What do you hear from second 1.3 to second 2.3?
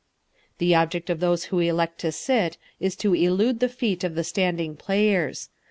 who elect to